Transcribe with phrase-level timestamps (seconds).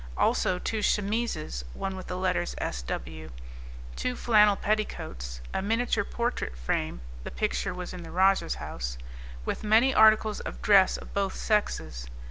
[0.17, 3.29] also two chemises, one with the letters S.W.;
[3.95, 8.97] two flannel petticoats, a miniature portrait frame (the picture was in the rajah's house,)
[9.45, 12.07] with many articles of dress of both sexes.